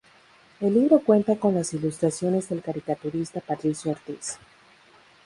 [0.61, 4.39] El libro cuenta con las ilustraciones del caricaturista Patricio Ortiz.